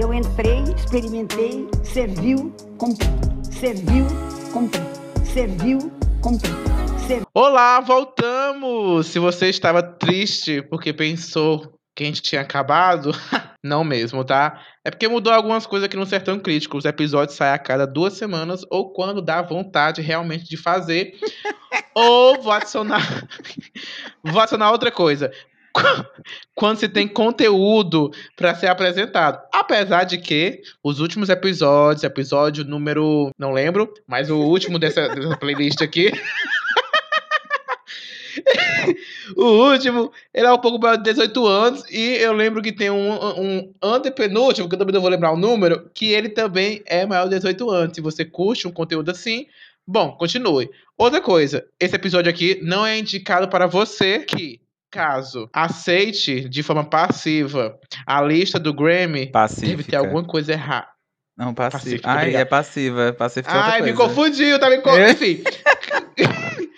[0.00, 3.06] Eu entrei, experimentei, serviu, cumpri.
[3.52, 4.06] Serviu,
[4.50, 4.80] cumpri.
[5.26, 5.78] Serviu,
[6.22, 6.50] cumpri.
[7.06, 7.26] Serviu.
[7.34, 9.08] Olá, voltamos!
[9.08, 13.12] Se você estava triste porque pensou que a gente tinha acabado,
[13.62, 14.62] não mesmo, tá?
[14.82, 16.78] É porque mudou algumas coisas aqui no Sertão Crítico.
[16.78, 21.12] Os episódios saem a cada duas semanas ou quando dá vontade realmente de fazer.
[21.94, 23.28] ou vou adicionar.
[24.24, 25.30] vou adicionar outra coisa.
[26.54, 29.40] Quando se tem conteúdo para ser apresentado.
[29.52, 33.30] Apesar de que os últimos episódios, episódio número.
[33.38, 36.12] Não lembro, mas o último dessa, dessa playlist aqui.
[39.36, 41.84] o último, ele é um pouco maior de 18 anos.
[41.90, 45.36] E eu lembro que tem um, um antepenúltimo, que eu também não vou lembrar o
[45.36, 47.94] número, que ele também é maior de 18 anos.
[47.94, 49.46] Se você curte um conteúdo assim,
[49.86, 50.70] bom, continue.
[50.96, 54.60] Outra coisa, esse episódio aqui não é indicado para você que
[54.90, 59.68] caso aceite de forma passiva a lista do Grammy, Pacífica.
[59.68, 60.88] deve ter alguma coisa errada.
[61.36, 62.02] Não, passiva.
[62.04, 62.40] Ai, obrigado.
[62.42, 63.02] é passiva.
[63.04, 63.12] É
[63.58, 64.80] outra Ai, me confundiu, tá me É?
[64.80, 65.10] confundindo.
[65.10, 65.42] Enfim.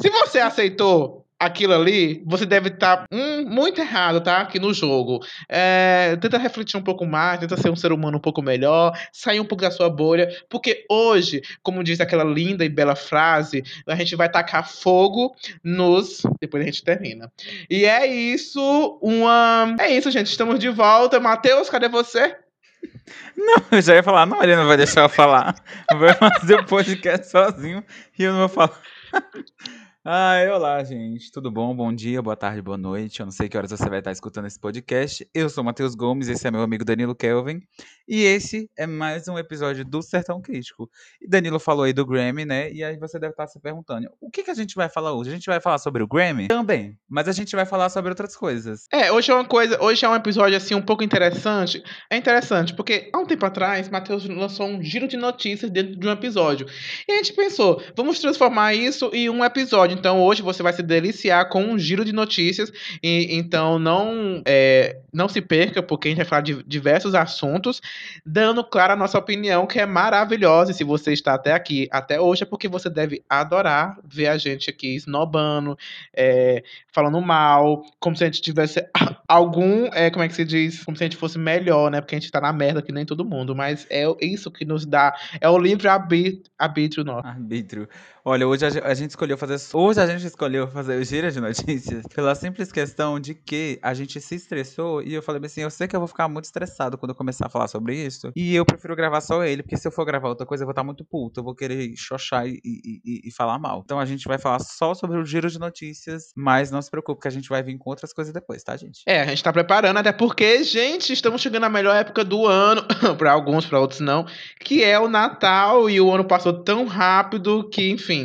[0.00, 3.04] Se você aceitou aquilo ali, você deve estar
[3.46, 4.38] muito errado, tá?
[4.38, 5.20] Aqui no jogo.
[5.48, 9.40] É, tenta refletir um pouco mais, tenta ser um ser humano um pouco melhor, sair
[9.40, 13.94] um pouco da sua bolha, porque hoje, como diz aquela linda e bela frase, a
[13.94, 16.22] gente vai tacar fogo nos.
[16.40, 17.30] Depois a gente termina.
[17.70, 19.76] E é isso, uma.
[19.78, 20.26] É isso, gente.
[20.26, 21.20] Estamos de volta.
[21.20, 22.36] Matheus, cadê você?
[23.36, 25.54] Não, eu já ia falar, não, ele não vai deixar eu falar.
[25.98, 27.84] Vai fazer o podcast sozinho
[28.18, 28.80] e eu não vou falar.
[30.10, 31.30] Ai, olá, gente.
[31.30, 31.76] Tudo bom?
[31.76, 33.20] Bom dia, boa tarde, boa noite.
[33.20, 35.28] Eu não sei que horas você vai estar escutando esse podcast.
[35.34, 37.60] Eu sou Matheus Gomes, esse é meu amigo Danilo Kelvin.
[38.08, 40.88] E esse é mais um episódio do Sertão Crítico.
[41.20, 42.72] E Danilo falou aí do Grammy, né?
[42.72, 45.28] E aí você deve estar se perguntando: o que, que a gente vai falar hoje?
[45.28, 46.48] A gente vai falar sobre o Grammy?
[46.48, 46.96] Também.
[47.06, 48.86] Mas a gente vai falar sobre outras coisas.
[48.90, 51.82] É, hoje é uma coisa, hoje é um episódio assim um pouco interessante.
[52.10, 56.08] É interessante porque há um tempo atrás, Matheus lançou um giro de notícias dentro de
[56.08, 56.66] um episódio.
[57.06, 59.97] E a gente pensou, vamos transformar isso em um episódio.
[59.98, 62.72] Então hoje você vai se deliciar com um giro de notícias.
[63.02, 67.80] E então não é, não se perca porque a gente vai falar de diversos assuntos,
[68.24, 70.70] dando claro a nossa opinião que é maravilhosa.
[70.70, 74.38] E se você está até aqui, até hoje, é porque você deve adorar ver a
[74.38, 75.76] gente aqui esnobando,
[76.14, 78.84] é, falando mal, como se a gente tivesse
[79.26, 80.84] algum, é, como é que se diz?
[80.84, 82.00] Como se a gente fosse melhor, né?
[82.00, 83.54] Porque a gente tá na merda que nem todo mundo.
[83.54, 87.26] Mas é isso que nos dá, é o livre arbí- arbítrio nosso.
[87.26, 87.88] Arbítrio.
[88.30, 89.56] Olha, hoje a ge- a gente escolheu fazer.
[89.74, 93.94] Hoje a gente escolheu fazer o Gira de Notícias pela simples questão de que a
[93.94, 96.98] gente se estressou e eu falei assim: eu sei que eu vou ficar muito estressado
[96.98, 98.30] quando eu começar a falar sobre isso.
[98.36, 100.72] E eu prefiro gravar só ele, porque se eu for gravar outra coisa, eu vou
[100.72, 101.40] estar muito puto.
[101.40, 103.80] Eu vou querer xoxar e, e- e- e falar mal.
[103.82, 107.22] Então a gente vai falar só sobre o Giro de Notícias, mas não se preocupe,
[107.22, 109.00] que a gente vai vir com outras coisas depois, tá, gente?
[109.06, 112.82] É, a gente tá preparando, até porque, gente, estamos chegando na melhor época do ano,
[113.16, 114.26] para alguns, para outros não,
[114.60, 118.17] que é o Natal, e o ano passou tão rápido que, enfim,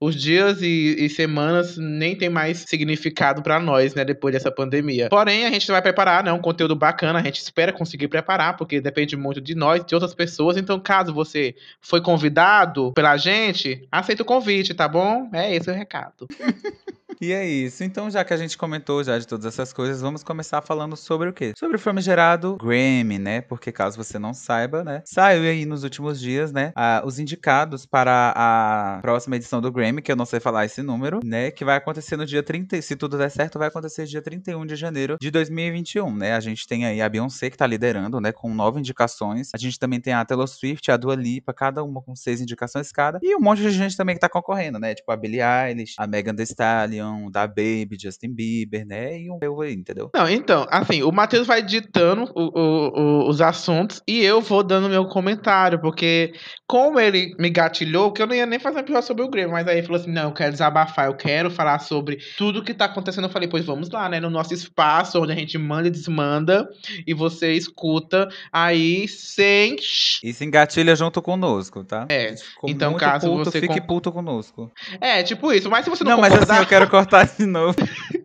[0.00, 5.08] os dias e, e semanas nem tem mais significado para nós, né, depois dessa pandemia.
[5.08, 8.80] Porém, a gente vai preparar, né, um conteúdo bacana, a gente espera conseguir preparar, porque
[8.80, 14.22] depende muito de nós, de outras pessoas, então caso você foi convidado pela gente, aceita
[14.22, 15.28] o convite, tá bom?
[15.32, 16.26] É esse o recado.
[17.22, 17.84] E é isso.
[17.84, 21.28] Então, já que a gente comentou já de todas essas coisas, vamos começar falando sobre
[21.28, 21.52] o quê?
[21.56, 23.40] Sobre o famigerado Grammy, né?
[23.42, 25.02] Porque caso você não saiba, né?
[25.04, 26.72] Saiu aí nos últimos dias, né?
[26.74, 30.82] ah, os indicados para a próxima edição do Grammy, que eu não sei falar esse
[30.82, 31.50] número, né?
[31.50, 34.76] Que vai acontecer no dia 30, se tudo der certo, vai acontecer dia 31 de
[34.76, 36.34] janeiro de 2021, né?
[36.34, 38.32] A gente tem aí a Beyoncé que tá liderando, né?
[38.32, 39.50] Com nove indicações.
[39.54, 42.90] A gente também tem a Taylor Swift, a Dua Lipa, cada uma com seis indicações
[42.92, 43.18] cada.
[43.22, 44.94] E um monte de gente também que tá concorrendo, né?
[44.94, 49.18] Tipo a Billie Eilish, a Megan Thee Stallion, da Baby, Justin Bieber, né?
[49.20, 50.10] E um eu aí, entendeu?
[50.14, 54.62] Não, então, assim, o Matheus vai ditando o- o- o- os assuntos e eu vou
[54.62, 56.32] dando meu comentário, porque
[56.66, 59.52] como ele me gatilhou, que eu não ia nem fazer um episódio sobre o Grêmio,
[59.52, 62.74] mas aí ele falou assim: não, eu quero desabafar, eu quero falar sobre tudo que
[62.74, 63.24] tá acontecendo.
[63.24, 64.20] Eu falei, pois vamos lá, né?
[64.20, 66.68] No nosso espaço, onde a gente manda e desmanda,
[67.06, 69.76] e você escuta aí sem.
[70.22, 72.06] E se engatilha junto conosco, tá?
[72.08, 72.34] É,
[72.66, 74.70] então, caso puto, você fique con- puto conosco.
[75.00, 77.76] É, tipo isso, mas se você não, Não, mas assim, eu quero cortar de novo.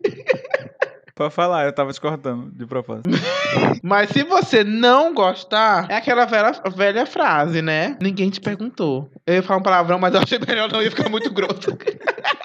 [1.17, 3.09] Pode falar, eu tava te cortando de propósito.
[3.81, 7.97] Mas se você não gostar, é aquela velha, velha frase, né?
[7.99, 9.09] Ninguém te perguntou.
[9.25, 11.75] Eu ia falar um palavrão, mas eu achei melhor não ia ficar muito grosso.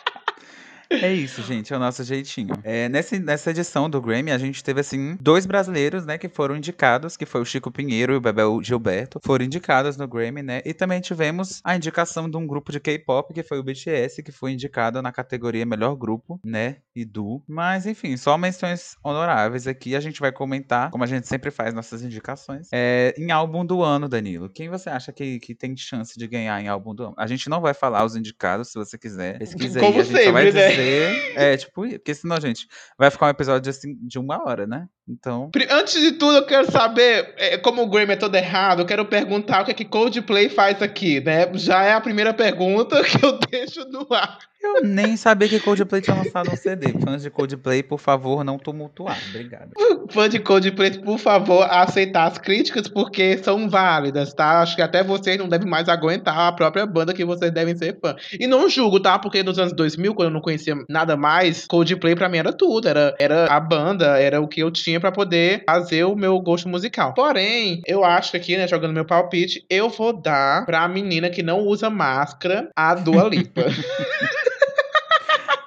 [1.00, 2.54] É isso, gente, é o nosso jeitinho.
[2.62, 6.56] É, nessa, nessa edição do Grammy, a gente teve, assim, dois brasileiros, né, que foram
[6.56, 10.62] indicados, que foi o Chico Pinheiro e o Bebel Gilberto, foram indicados no Grammy, né,
[10.64, 14.32] e também tivemos a indicação de um grupo de K-pop, que foi o BTS, que
[14.32, 17.42] foi indicado na categoria Melhor Grupo, né, e Du.
[17.48, 21.74] Mas, enfim, só menções honoráveis aqui, a gente vai comentar, como a gente sempre faz
[21.74, 24.48] nossas indicações, é, em álbum do ano, Danilo.
[24.48, 27.14] Quem você acha que, que tem chance de ganhar em álbum do ano?
[27.16, 29.38] A gente não vai falar os indicados, se você quiser.
[29.38, 30.81] Pesquisa Como aí, a gente só vai sempre, né?
[30.82, 31.38] Dizer.
[31.38, 32.66] É, tipo, porque senão, gente,
[32.98, 34.88] vai ficar um episódio assim de uma hora, né?
[35.08, 35.50] Então.
[35.70, 39.04] Antes de tudo, eu quero saber, é, como o Grammy é todo errado, eu quero
[39.04, 41.50] perguntar o que é que Coldplay faz aqui, né?
[41.54, 44.38] Já é a primeira pergunta que eu deixo no ar.
[44.62, 46.92] Eu nem sabia que Coldplay tinha lançado um CD.
[47.00, 49.18] Fãs de Coldplay, por favor, não tumultuar.
[49.30, 49.72] Obrigado.
[50.08, 54.60] Fã de Coldplay, por favor, aceitar as críticas, porque são válidas, tá?
[54.60, 57.98] Acho que até vocês não devem mais aguentar a própria banda que vocês devem ser
[58.00, 58.14] fã.
[58.38, 59.18] E não julgo, tá?
[59.18, 62.86] Porque nos anos 2000, quando eu não conhecia nada mais, Coldplay pra mim era tudo.
[62.86, 66.68] Era, era a banda, era o que eu tinha pra poder fazer o meu gosto
[66.68, 67.14] musical.
[67.14, 71.42] Porém, eu acho que aqui, né, jogando meu palpite, eu vou dar pra menina que
[71.42, 73.62] não usa máscara, a Dua Lipa.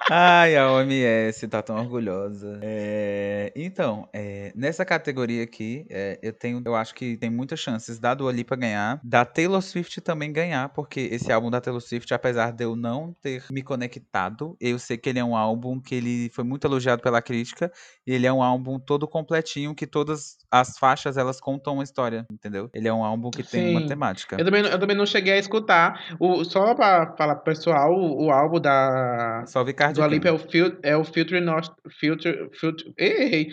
[0.08, 2.60] Ai, a OMS tá tão orgulhosa.
[2.62, 7.98] É, então, é, nessa categoria aqui, é, eu tenho, eu acho que tem muitas chances
[7.98, 12.14] da Dua Lipa ganhar, da Taylor Swift também ganhar, porque esse álbum da Taylor Swift,
[12.14, 15.96] apesar de eu não ter me conectado, eu sei que ele é um álbum que
[15.96, 17.68] ele foi muito elogiado pela crítica,
[18.06, 22.24] e ele é um álbum todo completinho, que todas as faixas elas contam uma história,
[22.30, 22.70] entendeu?
[22.72, 24.36] Ele é um álbum que tem uma temática.
[24.38, 26.14] Eu também, não- eu também não cheguei a escutar.
[26.20, 30.28] O, só pra falar pro pessoal, o, o álbum da Só vi Cardi Dua Lipa
[30.28, 31.70] é o, fil, é o Filter Not...
[31.88, 32.48] Filter...
[32.52, 32.86] Filter...
[32.98, 33.48] Errei!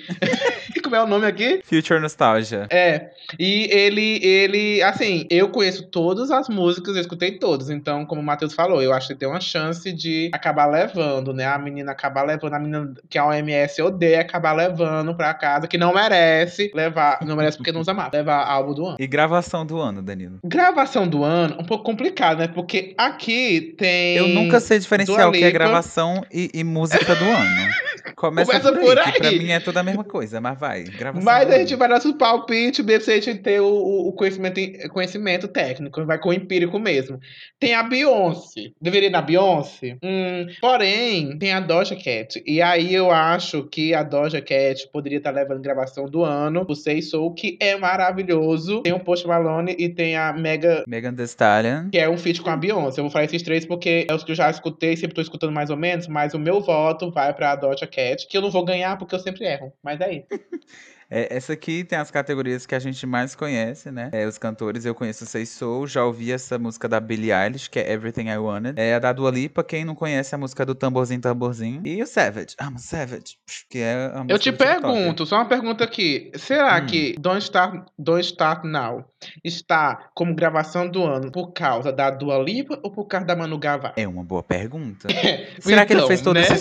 [0.94, 1.60] Como é o nome aqui?
[1.64, 2.68] Future Nostalgia.
[2.70, 3.10] É,
[3.40, 8.24] e ele, ele, assim, eu conheço todas as músicas, eu escutei todas, então, como o
[8.24, 11.48] Matheus falou, eu acho que tem uma chance de acabar levando, né?
[11.48, 15.80] A menina acabar levando, a menina que a OMS odeia acabar levando pra casa, que
[15.80, 18.98] não merece levar, não merece porque não usa máscara, levar álbum do ano.
[19.00, 20.38] E gravação do ano, Danilo.
[20.46, 22.48] Gravação do ano, um pouco complicado, né?
[22.48, 24.16] Porque aqui tem.
[24.16, 27.74] Eu nunca sei diferenciar o que é gravação e, e música do ano.
[28.16, 29.40] Começa, Começa por, por aí, que pra aí.
[29.40, 30.84] mim é tudo a mesma coisa, mas vai.
[30.84, 34.10] Gravação Mas a gente vai dar nosso palpite, mesmo se a gente ter o, o-
[34.10, 34.60] o conhecimento,
[34.90, 37.20] conhecimento técnico, vai com o empírico mesmo.
[37.60, 38.72] Tem a Beyoncé.
[38.82, 39.98] Deveria ir na Beyoncé?
[40.04, 42.42] Hum, porém, tem a Doja Cat.
[42.46, 46.66] E aí eu acho que a Doja Cat poderia estar levando gravação do ano.
[46.68, 48.82] O Sei Soul, que é maravilhoso.
[48.82, 50.84] Tem o Post Malone e tem a Mega.
[50.88, 51.90] Megan Thee Stallion.
[51.90, 53.00] Que é um feat com a Beyoncé.
[53.00, 55.52] Eu vou falar esses três porque é os que eu já escutei, sempre tô escutando
[55.54, 57.88] mais ou menos, mas o meu voto vai pra Doja
[58.28, 59.74] Que eu não vou ganhar porque eu sempre erro.
[59.84, 60.28] Mas é isso.
[61.14, 64.10] É, essa aqui tem as categorias que a gente mais conhece, né?
[64.12, 67.78] É, os cantores, eu conheço Sei Soul, já ouvi essa música da Billie Eilish, que
[67.80, 68.80] é Everything I Wanted.
[68.80, 71.82] É a da Dua Lipa, quem não conhece a música do Tamborzinho Tamborzinho.
[71.86, 73.38] E o Savage, I'm Savage,
[73.70, 76.32] que é a música Eu te pergunto, só uma pergunta aqui.
[76.36, 76.86] Será Hum.
[76.88, 79.06] que Don't Start, Don't Start Now
[79.44, 83.58] está como gravação do ano por causa da Dua Lipa ou por causa da Manu
[83.60, 83.94] Gavassi?
[83.98, 85.08] É uma boa pergunta.
[85.62, 86.42] Será que ele Então, fez todo né?
[86.42, 86.58] esse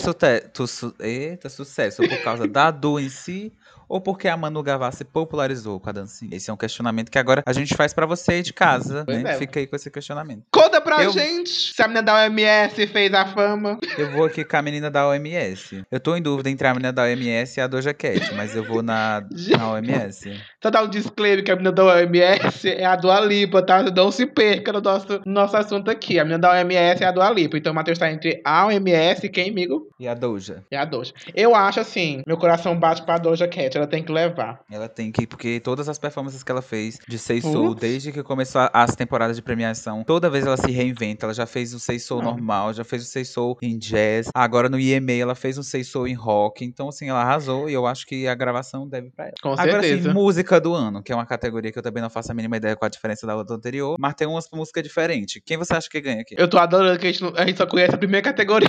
[0.66, 3.52] su- eita, sucesso por causa da Dua em si
[3.92, 6.34] ou porque a Manu Gavassi popularizou com a dancinha?
[6.34, 9.22] Esse é um questionamento que agora a gente faz pra você aí de casa, Pois
[9.22, 9.32] né?
[9.32, 9.36] é.
[9.36, 10.44] Fica aí com esse questionamento.
[10.50, 13.78] Conta pra Eu- gente se a menina da OMS fez a fama.
[13.98, 15.84] Eu vou aqui com a menina da OMS.
[15.90, 18.64] Eu tô em dúvida entre a menina da OMS e a Doja Cat, mas eu
[18.64, 19.22] vou na,
[19.58, 20.40] na OMS.
[20.62, 23.82] Só dar um disclaimer que a menina da OMS é a Dua Lipa, tá?
[23.82, 26.18] Não se perca no nosso, no nosso assunto aqui.
[26.18, 27.58] A menina da OMS é a Dua Lipa.
[27.58, 29.88] Então o Matheus tá entre a OMS e quem, amigo?
[30.00, 30.62] E a Doja?
[30.70, 31.12] É a Doja.
[31.34, 33.81] Eu acho assim, meu coração bate pra Doja Cat.
[33.82, 34.61] Ela tem que levar.
[34.70, 38.22] Ela tem que, porque todas as performances que ela fez de Sei Soul, desde que
[38.22, 41.27] começou as temporadas de premiação, toda vez ela se reinventa.
[41.27, 42.24] Ela já fez o Sei Soul Ah.
[42.27, 44.29] normal, já fez o Sei Soul em jazz.
[44.32, 46.65] Agora no IMA ela fez um Sei Soul em rock.
[46.65, 49.34] Então, assim, ela arrasou e eu acho que a gravação deve pra ela.
[49.43, 50.15] Com Agora, assim, certeza.
[50.15, 52.77] música do ano, que é uma categoria que eu também não faço a mínima ideia
[52.77, 55.43] qual a diferença da outra anterior, mas tem umas músicas diferentes.
[55.44, 56.36] Quem você acha que ganha aqui?
[56.39, 58.69] Eu tô adorando que a gente, não- a gente só conhece a primeira categoria,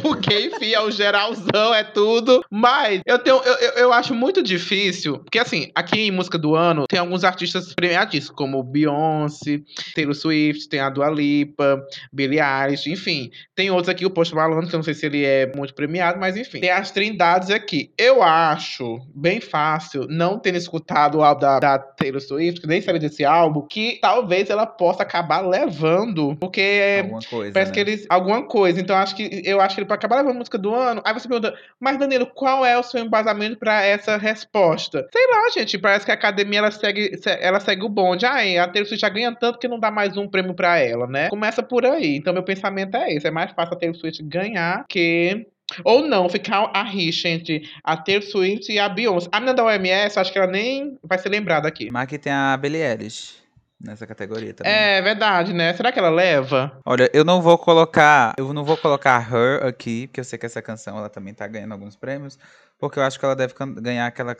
[0.00, 2.42] porque, enfim, é o geralzão, é tudo.
[2.50, 6.54] Mas eu tenho, eu, eu, eu acho muito difícil, porque assim, aqui em música do
[6.54, 9.60] ano tem alguns artistas premiadíssimos, como Beyoncé,
[9.94, 13.30] Taylor Swift, tem a Dua Lipa, Billie Eilish, enfim.
[13.54, 16.18] Tem outros aqui, o Post Malone, que eu não sei se ele é muito premiado,
[16.18, 16.60] mas enfim.
[16.60, 17.90] Tem as trindades aqui.
[17.96, 22.80] Eu acho bem fácil, não tendo escutado o álbum da, da Taylor Swift, que nem
[22.80, 27.52] sabia desse álbum, que talvez ela possa acabar levando, porque Alguma coisa.
[27.52, 27.74] Parece né?
[27.74, 28.06] que eles.
[28.08, 28.80] Alguma coisa.
[28.80, 31.02] Então acho que eu acho que ele pode acabar levando a música do ano.
[31.04, 35.08] Aí você pergunta, mas Danilo, qual é o seu embasamento pra essa resposta?
[35.12, 35.78] Sei lá, gente.
[35.78, 38.26] Parece que a academia ela segue, se- ela segue o bonde.
[38.26, 41.06] Ah, a Taylor Swift já ganha tanto que não dá mais um prêmio pra ela,
[41.06, 41.28] né?
[41.28, 42.16] Começa por aí.
[42.16, 43.26] Então meu pensamento é esse.
[43.26, 45.46] É mais fácil a Taylor Swift ganhar que
[45.84, 49.28] Ou não, ficar a rixa entre a Taylor Swift e a Beyoncé.
[49.30, 51.88] A menina da OMS, acho que ela nem vai ser lembrada aqui.
[51.92, 53.39] Mas aqui tem a Billie Eilish
[53.80, 54.72] nessa categoria também.
[54.72, 55.72] É verdade, né?
[55.72, 56.78] Será que ela leva?
[56.84, 60.46] Olha, eu não vou colocar, eu não vou colocar Her aqui, porque eu sei que
[60.46, 62.38] essa canção ela também tá ganhando alguns prêmios,
[62.80, 64.34] porque eu acho que ela deve ganhar aquela,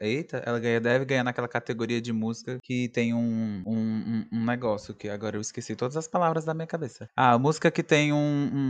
[0.00, 5.08] eita, ela deve ganhar naquela categoria de música que tem um, um, um- negócio que
[5.08, 7.08] agora eu esqueci todas as palavras da minha cabeça.
[7.16, 8.16] Ah, música que tem um,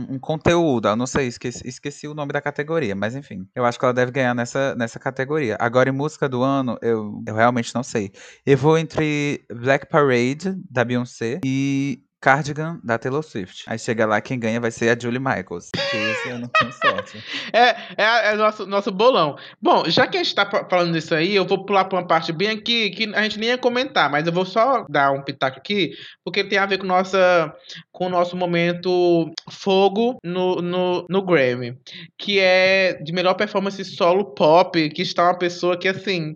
[0.09, 3.65] um, um conteúdo, eu não sei, esqueci, esqueci o nome da categoria, mas enfim, eu
[3.65, 5.57] acho que ela deve ganhar nessa, nessa categoria.
[5.59, 8.11] Agora em música do ano, eu, eu realmente não sei.
[8.45, 13.63] Eu vou entre Black Parade, da Beyoncé, e Cardigan, da Taylor Swift.
[13.67, 15.69] Aí chega lá, quem ganha vai ser a Julie Michaels.
[15.71, 17.23] Porque esse não tenho sorte.
[17.53, 19.37] É, é, é nosso, nosso bolão.
[19.61, 22.31] Bom, já que a gente tá falando disso aí, eu vou pular pra uma parte
[22.31, 25.57] bem aqui que a gente nem ia comentar, mas eu vou só dar um pitaco
[25.57, 25.91] aqui,
[26.23, 27.53] porque tem a ver com, nossa,
[27.91, 31.77] com o nosso momento fogo no, no, no Grammy,
[32.17, 36.35] que é de melhor performance solo pop, que está uma pessoa que, assim,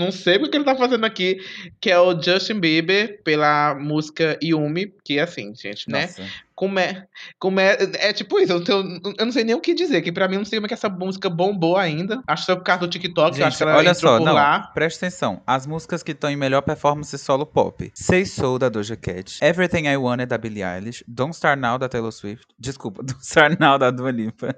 [0.00, 1.38] não sei o que ele tá fazendo aqui,
[1.80, 6.02] que é o Justin Bieber, pela música Yumi, que é assim, gente, né?
[6.02, 6.24] Nossa.
[6.54, 7.06] Como é,
[7.38, 10.02] como é, é tipo isso, eu não, tenho- eu não sei nem o que dizer,
[10.02, 12.20] que pra mim não sei como é que essa música bombou ainda.
[12.26, 14.26] Acho que foi por causa do TikTok, eu acho que Gente, ela olha só, por
[14.26, 14.70] não, lá.
[14.74, 15.40] presta atenção.
[15.46, 17.90] As músicas que estão em melhor performance solo pop.
[17.94, 19.38] Say So, da Doja Cat.
[19.42, 21.02] Everything I Want, é da Billie Eilish.
[21.08, 22.44] Don't Start Now, da Taylor Swift.
[22.58, 24.54] Desculpa, Don't Start Now, da Dua Lipa.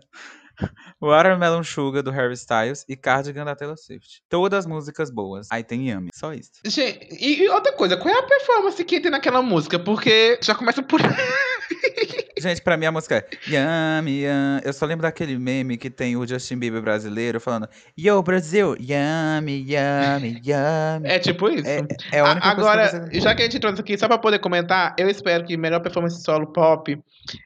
[1.01, 2.85] Watermelon Sugar, do Harry Styles.
[2.89, 4.23] E Cardigan, da Taylor Swift.
[4.29, 5.49] Todas músicas boas.
[5.51, 6.11] Aí tem Yami.
[6.15, 6.51] Só isso.
[6.65, 9.79] Gente, e, e outra coisa, qual é a performance que tem naquela música?
[9.79, 11.01] Porque já começa por.
[12.43, 14.63] Gente, pra mim a música é Yami, Yami.
[14.65, 17.69] Eu só lembro daquele meme que tem o Justin Bieber brasileiro falando
[17.99, 21.09] Yo, Brasil, Yami, Yami, Yami.
[21.09, 21.69] É tipo isso.
[21.69, 24.19] É, é a única Agora, coisa que já que a gente trouxe aqui, só pra
[24.19, 26.99] poder comentar, eu espero que melhor performance solo pop,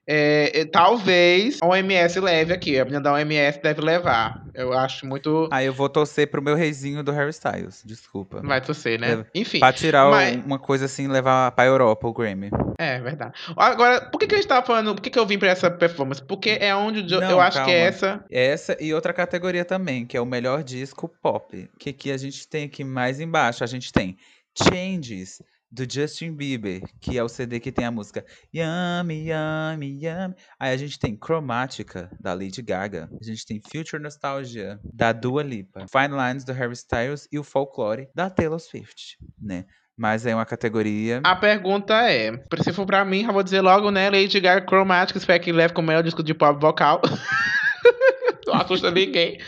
[0.07, 2.79] é, é, talvez a OMS leve aqui.
[2.79, 4.43] A menina da OMS deve levar.
[4.55, 5.49] Eu acho muito.
[5.53, 7.83] Aí eu vou torcer pro meu reizinho do Harry Styles.
[7.85, 8.41] Desculpa.
[8.43, 9.09] Vai torcer, né?
[9.09, 9.26] Leva.
[9.35, 9.61] Enfim.
[9.61, 12.50] Pra tirar mas- uma coisa assim, levar pra Europa o Grammy.
[12.79, 13.33] É verdade.
[13.57, 14.86] Agora, por que, que a gente tava falando?
[14.95, 16.23] Por que, que eu vim pra essa performance?
[16.23, 17.88] Porque é onde Jo- Não, eu acho que é calma.
[17.88, 18.25] essa.
[18.31, 21.69] Essa e outra categoria também, que é o melhor disco pop.
[21.78, 24.16] Que aqui a gente tem aqui mais embaixo, a gente tem
[24.57, 28.25] Changes, do Justin Bieber, que é o CD que tem a música
[28.55, 30.35] Yummy, Yummy, Yummy.
[30.59, 33.11] Aí a gente tem Chromatica, da Lady Gaga.
[33.21, 35.85] A gente tem Future Nostalgia, da Dua Lipa.
[35.90, 37.28] Fine Lines, do Harry Styles.
[37.33, 39.64] E o Folklore, da Taylor Swift, né?
[39.97, 41.21] Mas é uma categoria...
[41.25, 44.11] A pergunta é: se for pra mim, já vou dizer logo, né?
[44.11, 47.00] Lady Gaga Chromatic, espero que leve como melhor disco de pop vocal.
[48.47, 49.38] Não assusta ninguém.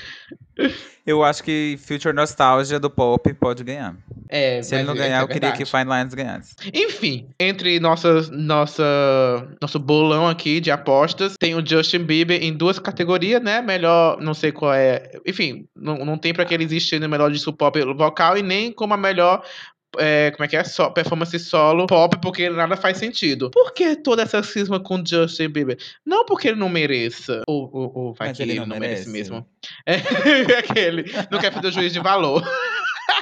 [1.07, 3.97] Eu acho que Future Nostalgia do pop pode ganhar.
[4.29, 5.65] É, Se ele não mas ganhar, é eu queria que.
[5.65, 6.55] Fine Lines ganhasse.
[6.75, 8.85] Enfim, entre nossas, nossa,
[9.63, 13.63] nosso bolão aqui de apostas, tem o Justin Bieber em duas categorias, né?
[13.63, 15.11] Melhor, não sei qual é.
[15.27, 18.71] Enfim, não, não tem pra que ele existir no melhor disco pop vocal e nem
[18.73, 19.43] como a melhor.
[19.97, 20.65] É, como é que é?
[20.65, 23.51] So- performance solo pop, porque nada faz sentido.
[23.51, 25.79] Por que toda essa cisma com Justin Bieber?
[26.05, 27.43] Não porque ele não mereça.
[27.49, 29.11] Ou, ou, ou vai Mas que ele não merece, merece.
[29.11, 29.47] mesmo.
[29.87, 31.05] É aquele.
[31.31, 32.43] Não quer fazer o juiz de valor.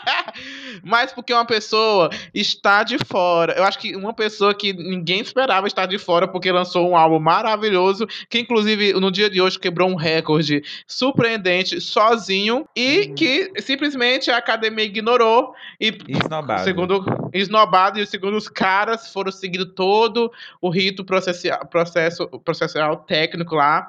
[0.82, 3.54] Mas porque uma pessoa está de fora.
[3.54, 7.18] Eu acho que uma pessoa que ninguém esperava estar de fora, porque lançou um álbum
[7.18, 14.30] maravilhoso, que inclusive no dia de hoje quebrou um recorde surpreendente sozinho e que simplesmente
[14.30, 16.64] a academia ignorou e esnobado.
[16.64, 23.54] segundo esnobado e segundo os caras foram seguindo todo o rito processia- processo processual técnico
[23.54, 23.88] lá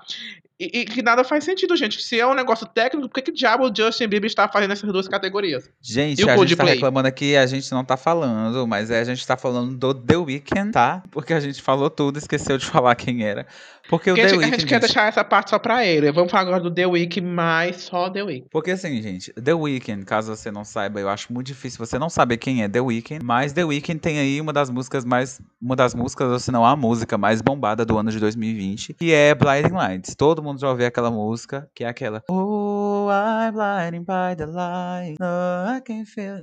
[0.59, 2.01] e, e que nada faz sentido, gente.
[2.01, 4.91] Se é um negócio técnico, por que, que diabo o Justin Bieber está fazendo essas
[4.91, 5.69] duas categorias?
[5.81, 6.73] Gente, E o a gente tá Coldplay?
[6.73, 10.17] reclamando aqui, a gente não tá falando, mas é, a gente tá falando do The
[10.17, 11.03] Weeknd, tá?
[11.11, 13.45] Porque a gente falou tudo, esqueceu de falar quem era.
[13.89, 16.12] Porque o Porque a gente, a gente quer deixar essa parte só pra ele.
[16.12, 18.48] Vamos falar agora do The Week, mas só The Week.
[18.51, 22.10] Porque assim, gente, The Weeknd, caso você não saiba, eu acho muito difícil você não
[22.10, 25.75] saber quem é The Weeknd, mas The Weeknd tem aí uma das músicas mais, uma
[25.75, 29.34] das músicas, ou se não a música mais bombada do ano de 2020, que é
[29.34, 30.15] Blinding Lights.
[30.15, 35.17] Todo mundo já ouviu aquela música, que é aquela Oh, I'm blinding by the light,
[35.20, 36.38] no, I can feel...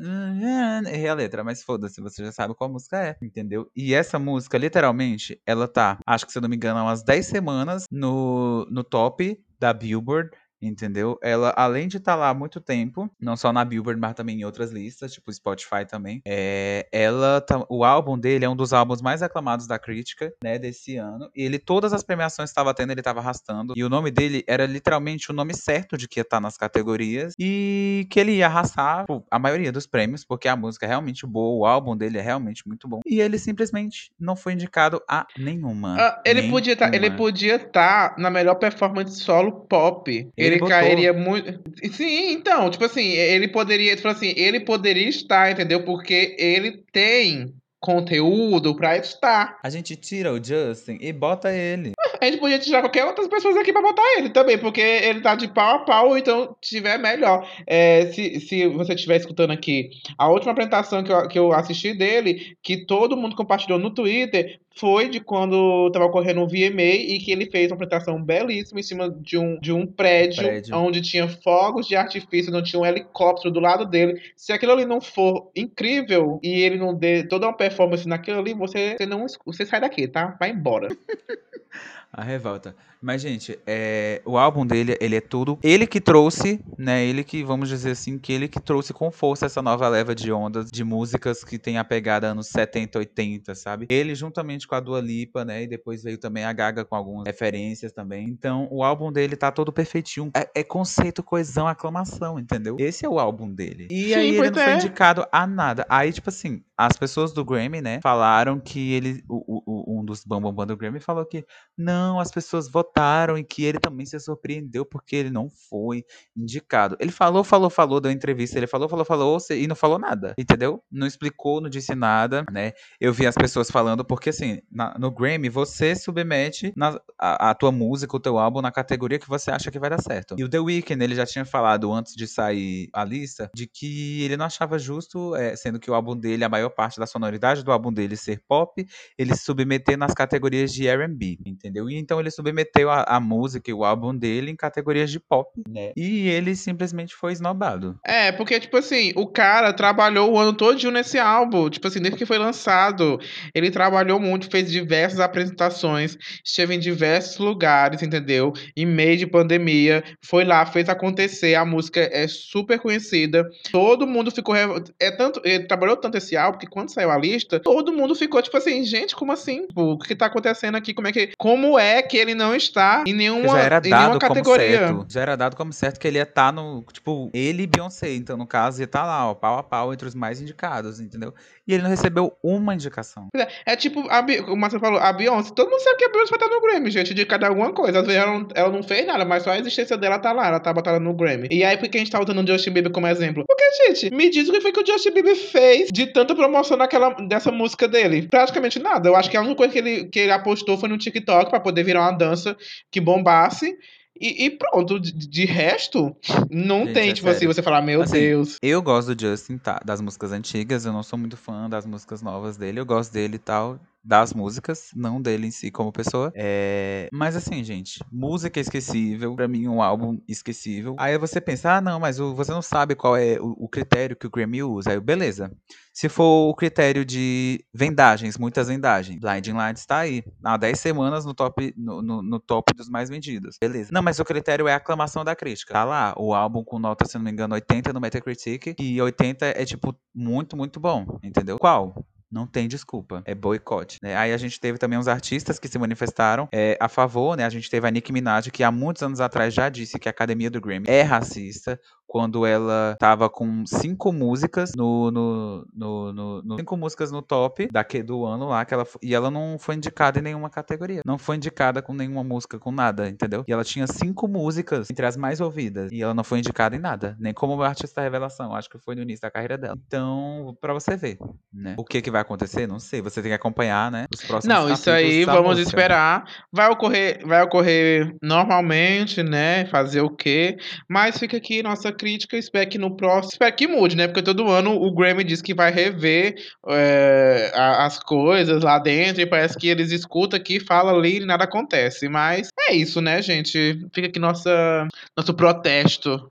[0.86, 3.70] Errei a letra, mas foda-se, você já sabe qual música é, entendeu?
[3.76, 7.02] E essa música, literalmente, ela tá, acho que se eu não me engano, há umas
[7.02, 9.20] 10 semanas no, no top
[9.58, 10.30] da Billboard,
[10.66, 11.18] entendeu?
[11.22, 14.44] Ela, além de estar lá há muito tempo, não só na Billboard, mas também em
[14.44, 19.00] outras listas, tipo Spotify também, é, ela tá, o álbum dele é um dos álbuns
[19.02, 21.30] mais aclamados da crítica, né, desse ano.
[21.34, 23.74] E ele, todas as premiações que estava tendo, ele estava arrastando.
[23.76, 26.56] E o nome dele era literalmente o nome certo de que ia estar tá nas
[26.56, 27.34] categorias.
[27.38, 31.26] E que ele ia arrastar pô, a maioria dos prêmios, porque a música é realmente
[31.26, 33.00] boa, o álbum dele é realmente muito bom.
[33.06, 35.96] E ele simplesmente não foi indicado a nenhuma.
[35.98, 36.58] Ah, ele, nenhuma.
[36.58, 40.30] podia tá, ele podia estar tá na melhor performance solo pop.
[40.36, 40.76] Ele, Ele botou.
[40.76, 41.60] cairia muito.
[41.92, 45.84] Sim, então, tipo assim, ele poderia, tipo assim, ele poderia estar, entendeu?
[45.84, 49.58] Porque ele tem conteúdo pra estar.
[49.62, 51.92] A gente tira o Justin e bota ele.
[52.24, 55.34] A gente podia tirar qualquer outras pessoas aqui pra botar ele também, porque ele tá
[55.34, 57.46] de pau a pau, então tiver melhor.
[57.66, 61.92] É, se, se você estiver escutando aqui a última apresentação que eu, que eu assisti
[61.92, 67.18] dele, que todo mundo compartilhou no Twitter, foi de quando tava ocorrendo um VMA e
[67.18, 70.76] que ele fez uma apresentação belíssima em cima de um, de um prédio, Prédio.
[70.76, 74.20] onde tinha fogos de artifício, não tinha um helicóptero do lado dele.
[74.34, 78.54] Se aquilo ali não for incrível e ele não dê toda uma performance naquilo ali,
[78.54, 80.36] você, você não você sai daqui, tá?
[80.40, 80.88] Vai embora.
[82.16, 82.76] A revolta.
[83.02, 85.58] Mas, gente, é, o álbum dele, ele é tudo.
[85.62, 87.04] Ele que trouxe, né?
[87.04, 90.32] Ele que, vamos dizer assim, que ele que trouxe com força essa nova leva de
[90.32, 93.86] ondas de músicas que tem a pegada anos 70, 80, sabe?
[93.90, 95.64] Ele, juntamente com a Dua Lipa, né?
[95.64, 98.28] E depois veio também a Gaga com algumas referências também.
[98.28, 100.30] Então, o álbum dele tá todo perfeitinho.
[100.34, 102.76] É, é conceito, coesão, aclamação, entendeu?
[102.78, 103.88] Esse é o álbum dele.
[103.90, 104.76] E Sim, aí ele não foi é.
[104.76, 105.84] indicado a nada.
[105.90, 107.98] Aí, tipo assim, as pessoas do Grammy, né?
[108.02, 109.22] Falaram que ele.
[109.28, 111.44] O- o- um dos bambambam do Grammy falou que
[111.76, 116.04] não, as pessoas votaram e que ele também se surpreendeu porque ele não foi
[116.36, 116.96] indicado.
[117.00, 120.82] Ele falou, falou, falou, deu entrevista, ele falou, falou, falou e não falou nada, entendeu?
[120.90, 122.72] Não explicou, não disse nada, né?
[123.00, 127.54] Eu vi as pessoas falando porque assim, na- no Grammy você submete na- a, a
[127.54, 130.34] tua música, o teu álbum na categoria que você acha que vai dar certo.
[130.38, 134.22] E o The Weeknd, ele já tinha falado antes de sair a lista de que
[134.22, 137.62] ele não achava justo, é, sendo que o álbum dele, a maior parte da sonoridade
[137.64, 138.84] do álbum dele ser pop,
[139.18, 141.88] ele se submeter nas categorias de R&B, entendeu?
[141.94, 145.62] E então ele submeteu a, a música e o álbum dele em categorias de pop,
[145.68, 145.92] né?
[145.96, 147.96] E ele simplesmente foi esnobado.
[148.04, 151.70] É, porque, tipo assim, o cara trabalhou o ano todo nesse álbum.
[151.70, 153.20] Tipo assim, desde que foi lançado.
[153.54, 158.52] Ele trabalhou muito, fez diversas apresentações, esteve em diversos lugares, entendeu?
[158.76, 160.02] Em meio de pandemia.
[160.20, 161.54] Foi lá, fez acontecer.
[161.54, 163.48] A música é super conhecida.
[163.70, 164.54] Todo mundo ficou.
[164.98, 168.42] É tanto, ele trabalhou tanto esse álbum que quando saiu a lista, todo mundo ficou,
[168.42, 169.66] tipo assim, gente, como assim?
[169.68, 170.92] Tipo, O que tá acontecendo aqui?
[170.92, 171.30] Como é que.
[171.38, 174.78] Como é que ele não está em nenhuma, já era em nenhuma dado como categoria?
[174.78, 175.06] certo.
[175.08, 176.84] Já era dado como certo que ele ia estar no.
[176.92, 178.14] Tipo, ele e Beyoncé.
[178.14, 181.34] Então, no caso, ia estar lá, ó, pau a pau entre os mais indicados, entendeu?
[181.66, 183.28] E ele não recebeu uma indicação.
[183.34, 186.36] É, é tipo, a o Marcelo falou, a Beyoncé, todo mundo sabe que a Beyoncé
[186.36, 188.00] vai estar no Grammy, gente, de cada alguma coisa.
[188.00, 190.48] Às vezes ela não, ela não fez nada, mas só a existência dela tá lá,
[190.48, 191.48] ela tá botada no Grammy.
[191.50, 193.44] E aí, por que a gente tá usando o Justin Bieber como exemplo?
[193.46, 196.76] Porque, gente, me diz o que foi que o Justin Bieber fez de tanta promoção
[196.76, 198.28] daquela, dessa música dele.
[198.28, 199.08] Praticamente nada.
[199.08, 201.60] Eu acho que a única coisa que ele, que ele apostou foi no TikTok pra
[201.64, 202.56] poder virar uma dança
[202.90, 203.76] que bombasse.
[204.20, 206.14] E, e pronto, de, de resto,
[206.48, 207.52] não Gente, tem, é tipo assim, sério.
[207.54, 208.58] você falar, meu Assim, Deus.
[208.62, 209.80] Eu gosto do Justin, tá?
[209.84, 210.86] Das músicas antigas.
[210.86, 212.78] Eu não sou muito fã das músicas novas dele.
[212.78, 213.80] Eu gosto dele e tal.
[214.06, 216.30] Das músicas, não dele em si como pessoa.
[216.34, 217.08] É...
[217.10, 219.34] Mas assim, gente, música esquecível.
[219.34, 220.94] Pra mim, um álbum esquecível.
[220.98, 224.30] Aí você pensa, ah, não, mas você não sabe qual é o, critério que o
[224.30, 224.90] Grammy usa.
[224.90, 225.50] Aí, beleza.
[225.92, 230.22] Se for o critério de vendagens, muitas vendagens, Blinding Lights tá aí.
[230.44, 233.56] Há 10 semanas no top, no, no- no top dos mais vendidos.
[233.60, 233.90] Beleza.
[233.92, 235.72] Não, mas o critério é a aclamação da crítica.
[235.72, 238.74] Tá lá, o álbum com nota, se não me engano, 80 no Metacritic.
[238.78, 241.06] E 80 é, tipo, muito, muito bom.
[241.22, 241.58] Entendeu?
[241.58, 242.04] Qual?
[242.34, 243.22] Não tem desculpa.
[243.24, 244.00] É boicote.
[244.02, 244.16] né?
[244.16, 247.44] Aí a gente teve também uns artistas que se manifestaram é, a favor, né?
[247.44, 250.10] A gente teve a Nicki Minaj, que há muitos anos atrás já disse que a
[250.10, 251.80] Academia do Grammy é racista.
[252.14, 255.10] Quando ela tava com cinco músicas no.
[255.10, 258.64] no, no, no- no- cinco músicas no top daque, do ano lá.
[258.64, 261.02] Que ela, e ela não foi indicada em nenhuma categoria.
[261.04, 263.42] Não foi indicada com nenhuma música, com nada, entendeu?
[263.48, 265.90] E ela tinha cinco músicas entre as mais ouvidas.
[265.90, 267.16] E ela não foi indicada em nada.
[267.18, 268.54] Nem como artista revelação.
[268.54, 269.74] Acho que foi no início da carreira dela.
[269.84, 271.18] Então, pra você ver,
[271.52, 271.74] né?
[271.76, 272.68] O que que vai acontecer?
[272.68, 273.02] Não sei.
[273.02, 274.04] Você tem que acompanhar, né?
[274.14, 275.68] Os próximos Não, isso aí vamos música.
[275.68, 276.24] esperar.
[276.52, 279.66] Vai ocorrer, vai ocorrer normalmente, né?
[279.66, 280.56] Fazer o quê?
[280.88, 282.03] Mas fica aqui nossa crítica.
[282.06, 283.32] Espero que no próximo.
[283.32, 284.06] Espero que mude, né?
[284.06, 286.34] Porque todo ano o Grammy diz que vai rever
[286.68, 289.22] é, as coisas lá dentro.
[289.22, 292.08] E parece que eles escutam aqui, falam ali e nada acontece.
[292.08, 293.80] Mas é isso, né, gente?
[293.94, 294.86] Fica aqui nossa,
[295.16, 296.30] nosso protesto.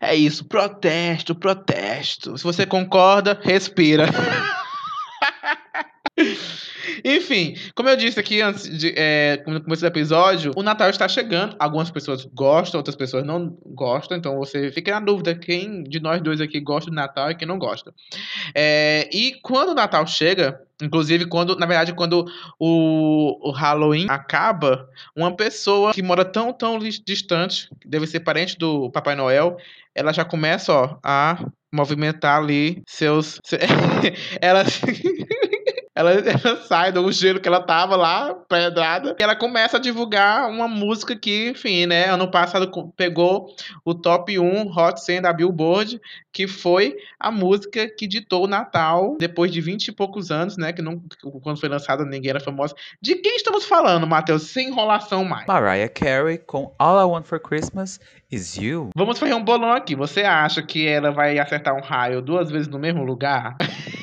[0.00, 2.38] É isso, protesto, protesto.
[2.38, 4.06] Se você concorda, respira.
[7.04, 11.08] Enfim, como eu disse aqui antes de, é, no começo do episódio, o Natal está
[11.08, 11.56] chegando.
[11.58, 14.16] Algumas pessoas gostam, outras pessoas não gostam.
[14.16, 17.46] Então você fica na dúvida quem de nós dois aqui gosta do Natal e quem
[17.46, 17.92] não gosta.
[18.54, 22.24] É, e quando o Natal chega, Inclusive, quando, na verdade, quando
[22.56, 28.88] o, o Halloween acaba, uma pessoa que mora tão, tão distante, deve ser parente do
[28.90, 29.56] Papai Noel,
[29.92, 33.40] ela já começa, ó, a movimentar ali seus.
[34.40, 34.64] ela.
[35.98, 40.48] Ela, ela sai do gelo que ela tava lá, pedrada, e ela começa a divulgar
[40.48, 43.52] uma música que, enfim, né, ano passado pegou
[43.84, 46.00] o top 1 Hot 100 da Billboard,
[46.32, 50.72] que foi a música que ditou o Natal, depois de 20 e poucos anos, né,
[50.72, 51.02] que não,
[51.42, 52.76] quando foi lançada ninguém era famosa.
[53.02, 54.44] De quem estamos falando, Matheus?
[54.44, 55.46] Sem enrolação mais.
[55.48, 57.98] Mariah Carey com All I Want For Christmas
[58.30, 58.90] Is You.
[58.94, 59.96] Vamos fazer um bolão aqui.
[59.96, 63.56] Você acha que ela vai acertar um raio duas vezes no mesmo lugar?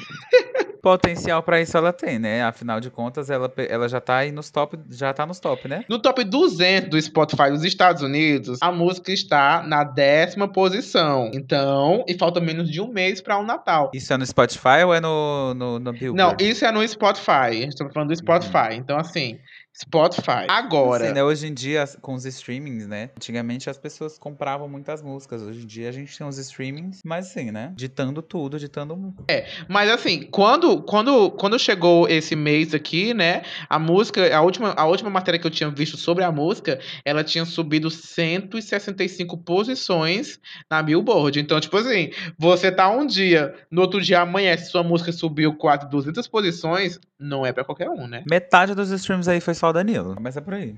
[0.85, 2.43] Potencial para isso ela tem, né?
[2.43, 5.83] Afinal de contas, ela, ela já tá aí nos top, já tá nos top, né?
[5.89, 11.31] No top 200 do Spotify dos Estados Unidos, a música está na décima posição.
[11.33, 13.89] Então, e falta menos de um mês para o um Natal.
[13.95, 16.15] Isso é no Spotify ou é no, no, no Billboard?
[16.15, 17.67] Não, isso é no Spotify.
[17.75, 18.69] Tá falando do Spotify.
[18.69, 18.73] Uhum.
[18.73, 19.39] Então, assim,
[19.77, 20.45] Spotify.
[20.47, 21.07] Agora.
[21.07, 21.23] Sim, né?
[21.23, 23.09] Hoje em dia, com os streamings, né?
[23.17, 25.41] Antigamente as pessoas compravam muitas músicas.
[25.41, 27.73] Hoje em dia a gente tem os streamings, mas assim, né?
[27.75, 29.13] Ditando tudo, ditando.
[29.29, 33.41] É, mas assim, quando, quando, quando chegou esse mês aqui, né?
[33.69, 37.23] A música, a última, a última matéria que eu tinha visto sobre a música, ela
[37.23, 41.37] tinha subido 165 posições na Billboard.
[41.37, 45.89] Então, tipo assim, você tá um dia, no outro dia amanhece, sua música subiu quase
[45.89, 48.23] 200 posições, não é para qualquer um, né?
[48.29, 50.15] Metade dos streams aí foi só o Danilo.
[50.15, 50.75] Começa por aí.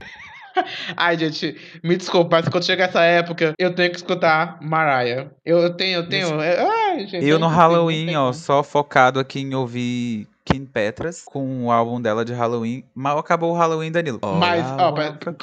[0.95, 5.27] Ai, gente, me desculpa, mas quando chegar essa época, eu tenho que escutar Mariah.
[5.45, 6.39] Eu tenho, eu tenho.
[6.39, 11.65] Ai, gente, eu, eu no Halloween, ó, só focado aqui em ouvir Kim Petras com
[11.65, 12.83] o álbum dela de Halloween.
[12.95, 14.19] Mal acabou o Halloween, Danilo.
[14.39, 14.93] Mas, ó,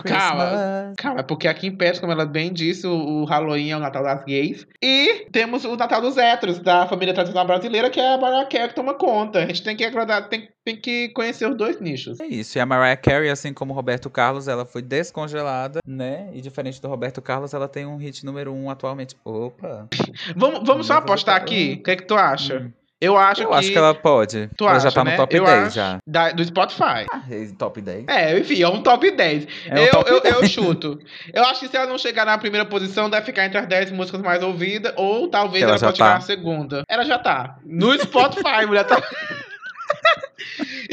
[0.03, 3.81] calma, calma, porque a Kim Petras, como ela bem disse, o, o, Halloween é o
[3.81, 4.67] Natal das gays.
[4.83, 8.69] E temos o Natal dos héteros, da família tradicional brasileira, que é a Mariah Carey
[8.69, 9.41] que toma conta.
[9.41, 12.19] A gente tem que agradar, tem, tem que conhecer os dois nichos.
[12.19, 12.57] É isso.
[12.57, 16.31] E a Mariah Carey, assim como o Roberto Carlos, ela foi descongelada, né?
[16.33, 19.15] E diferente do Roberto Carlos, ela tem um hit número um atualmente.
[19.23, 19.87] Opa!
[20.35, 21.77] vamos vamos só apostar aqui?
[21.81, 22.61] O que é que tu acha?
[22.61, 22.84] Hum.
[23.05, 23.55] Eu acho eu que.
[23.55, 24.51] acho que ela pode.
[24.57, 25.13] Tu ela acha, já tá né?
[25.13, 25.99] no top eu 10 já.
[26.07, 27.07] Da, do Spotify.
[27.13, 27.23] Ah,
[27.59, 28.05] top 10.
[28.09, 29.47] É, enfim, é um top 10.
[29.67, 30.35] É um eu, top eu, 10.
[30.35, 30.99] eu chuto.
[31.33, 33.91] Eu acho que se ela não chegar na primeira posição, deve ficar entre as 10
[33.93, 36.05] músicas mais ouvidas, ou talvez ela, ela pode tá.
[36.05, 36.83] chegar na segunda.
[36.89, 37.59] Ela já tá.
[37.65, 39.01] No Spotify, mulher tá.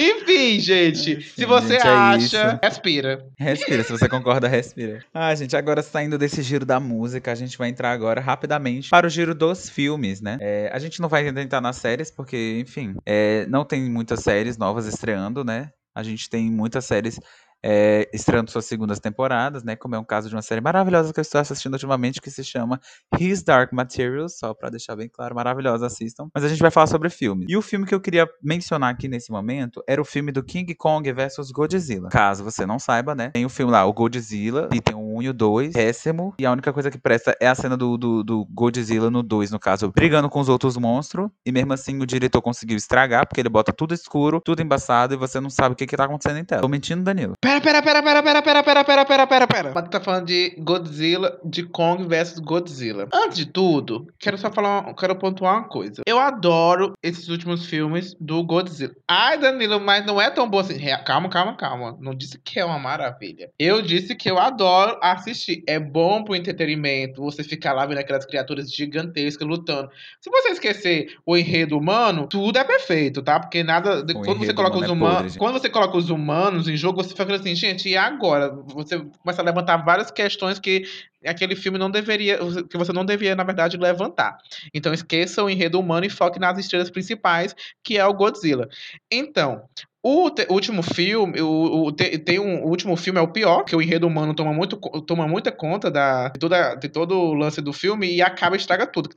[0.01, 1.11] Enfim, gente.
[1.11, 3.25] Enfim, se você gente, é acha, é respira.
[3.37, 5.03] Respira, se você concorda, respira.
[5.13, 9.07] Ah, gente, agora saindo desse giro da música, a gente vai entrar agora rapidamente para
[9.07, 10.37] o giro dos filmes, né?
[10.41, 14.57] É, a gente não vai entrar nas séries, porque, enfim, é, não tem muitas séries
[14.57, 15.69] novas estreando, né?
[15.93, 17.19] A gente tem muitas séries
[17.63, 19.75] é, estreando suas segundas temporadas, né?
[19.75, 22.43] Como é um caso de uma série maravilhosa que eu estou assistindo ultimamente, que se
[22.43, 22.79] chama
[23.19, 26.29] His Dark Materials, só para deixar bem claro, maravilhosa, assistam.
[26.33, 27.45] Mas a gente vai falar sobre filme.
[27.47, 30.73] E o filme que eu queria mencionar aqui nesse momento era o filme do King
[30.75, 32.09] Kong versus Godzilla.
[32.09, 33.29] Caso você não saiba, né?
[33.29, 36.45] Tem o filme lá, o Godzilla, e tem o 1 e o 2, péssimo, e
[36.45, 39.59] a única coisa que presta é a cena do, do, do Godzilla no 2, no
[39.59, 43.49] caso, brigando com os outros monstros, e mesmo assim o diretor conseguiu estragar, porque ele
[43.49, 46.45] bota tudo escuro, tudo embaçado, e você não sabe o que que tá acontecendo em
[46.45, 46.61] tela.
[46.61, 47.33] Tô mentindo, Danilo?
[47.59, 49.71] Pera, pera, pera, pera, pera, pera, pera, pera, pera.
[49.73, 53.07] Mas tá falando de Godzilla, de Kong versus Godzilla.
[53.13, 56.03] Antes de tudo, quero só falar, quero pontuar uma coisa.
[56.05, 58.93] Eu adoro esses últimos filmes do Godzilla.
[59.07, 60.79] Ai, Danilo, mas não é tão bom assim.
[61.05, 61.97] Calma, calma, calma.
[61.99, 63.49] Não disse que é uma maravilha.
[63.57, 65.63] Eu disse que eu adoro assistir.
[65.67, 67.21] É bom pro entretenimento.
[67.23, 69.89] Você ficar lá vendo aquelas criaturas gigantescas lutando.
[70.19, 73.39] Se você esquecer o enredo humano, tudo é perfeito, tá?
[73.39, 74.01] Porque nada.
[74.01, 75.35] O quando você coloca os humanos.
[75.35, 78.49] É quando você coloca os humanos em jogo, você fica assim, gente, e agora?
[78.67, 80.83] Você começa a levantar várias questões que
[81.25, 84.37] aquele filme não deveria, que você não deveria, na verdade, levantar.
[84.73, 88.67] Então esqueça o enredo humano e foque nas estrelas principais, que é o Godzilla.
[89.11, 89.67] Então,
[90.03, 93.75] o último filme, o, o te, tem um, o último filme é o pior, que
[93.75, 97.61] o enredo humano toma, muito, toma muita conta da, de, toda, de todo o lance
[97.61, 99.11] do filme e acaba estraga tudo.